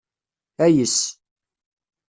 Ayes. 0.65 0.95